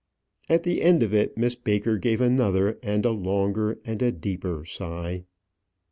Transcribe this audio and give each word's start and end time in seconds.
At 0.49 0.63
the 0.63 0.81
end 0.81 1.03
of 1.03 1.13
it, 1.13 1.37
Miss 1.37 1.53
Baker 1.53 1.99
gave 1.99 2.21
another, 2.21 2.79
and 2.81 3.05
a 3.05 3.11
longer, 3.11 3.79
and 3.85 4.01
a 4.01 4.11
deeper 4.11 4.65
sigh. 4.65 5.25